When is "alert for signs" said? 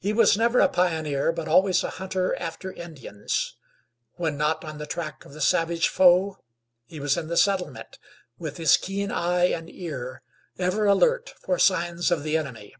10.86-12.10